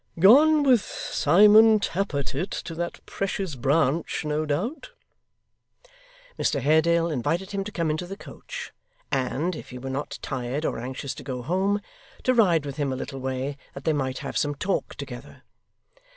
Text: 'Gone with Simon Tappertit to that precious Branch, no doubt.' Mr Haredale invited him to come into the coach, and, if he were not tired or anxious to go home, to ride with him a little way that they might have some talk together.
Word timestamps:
'Gone 0.19 0.63
with 0.63 0.81
Simon 0.81 1.79
Tappertit 1.79 2.49
to 2.49 2.73
that 2.73 3.05
precious 3.05 3.53
Branch, 3.53 4.25
no 4.25 4.47
doubt.' 4.47 4.89
Mr 6.39 6.59
Haredale 6.59 7.11
invited 7.11 7.51
him 7.51 7.63
to 7.63 7.71
come 7.71 7.91
into 7.91 8.07
the 8.07 8.17
coach, 8.17 8.73
and, 9.11 9.55
if 9.55 9.69
he 9.69 9.77
were 9.77 9.91
not 9.91 10.17
tired 10.23 10.65
or 10.65 10.79
anxious 10.79 11.13
to 11.13 11.23
go 11.23 11.43
home, 11.43 11.81
to 12.23 12.33
ride 12.33 12.65
with 12.65 12.77
him 12.77 12.91
a 12.91 12.95
little 12.95 13.19
way 13.19 13.57
that 13.75 13.83
they 13.83 13.93
might 13.93 14.17
have 14.25 14.35
some 14.39 14.55
talk 14.55 14.95
together. 14.95 15.43